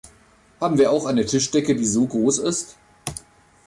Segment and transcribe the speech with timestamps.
[0.59, 2.75] Haben wir auch eine Tischdecke, die so groß ist?